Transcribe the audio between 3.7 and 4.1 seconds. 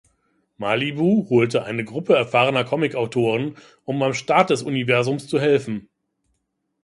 um